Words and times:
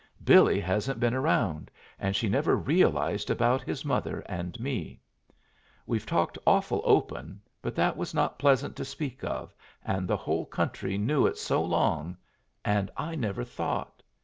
Billy 0.23 0.59
hasn't 0.59 0.99
been 0.99 1.13
around, 1.13 1.69
and 1.99 2.15
she 2.15 2.27
never 2.27 2.55
realized 2.55 3.29
about 3.29 3.61
his 3.61 3.85
mother 3.85 4.21
and 4.21 4.59
me. 4.59 4.99
We've 5.85 6.07
talked 6.07 6.39
awful 6.47 6.81
open, 6.85 7.39
but 7.61 7.75
that 7.75 7.95
was 7.97 8.11
not 8.11 8.39
pleasant 8.39 8.75
to 8.77 8.83
speak 8.83 9.23
of, 9.23 9.53
and 9.85 10.07
the 10.07 10.17
whole 10.17 10.45
country 10.47 10.97
knew 10.97 11.27
it 11.27 11.37
so 11.37 11.63
long 11.63 12.17
and 12.65 12.89
I 12.97 13.13
never 13.13 13.43
thought! 13.43 14.01